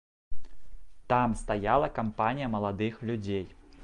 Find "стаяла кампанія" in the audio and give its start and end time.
1.41-2.47